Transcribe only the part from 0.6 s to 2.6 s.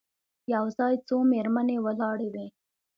ځای څو مېرمنې ولاړې وې.